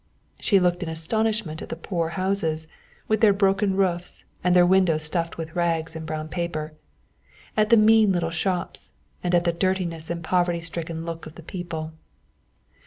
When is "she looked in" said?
0.39-0.89